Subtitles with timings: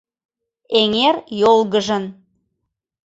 [0.79, 2.03] Эҥер йолгыжын.